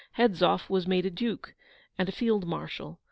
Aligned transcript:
Hedzoff 0.17 0.67
was 0.67 0.87
made 0.87 1.05
a 1.05 1.11
Duke 1.11 1.53
and 1.95 2.09
a 2.09 2.11
Field 2.11 2.47
Marshal. 2.47 2.97